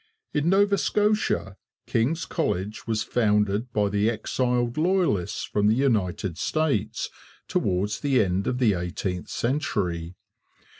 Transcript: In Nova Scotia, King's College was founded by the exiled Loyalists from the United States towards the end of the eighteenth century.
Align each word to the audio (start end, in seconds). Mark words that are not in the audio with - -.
In 0.33 0.49
Nova 0.49 0.79
Scotia, 0.79 1.57
King's 1.85 2.25
College 2.25 2.87
was 2.87 3.03
founded 3.03 3.71
by 3.71 3.87
the 3.89 4.09
exiled 4.09 4.75
Loyalists 4.75 5.43
from 5.43 5.67
the 5.67 5.75
United 5.75 6.39
States 6.39 7.11
towards 7.47 7.99
the 7.99 8.19
end 8.23 8.47
of 8.47 8.57
the 8.57 8.73
eighteenth 8.73 9.29
century. 9.29 10.15